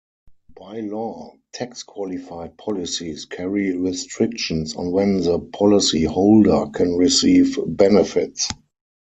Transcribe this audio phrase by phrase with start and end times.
[0.57, 8.47] By law, tax-qualified policies carry restrictions on when the policy holder can receive benefits.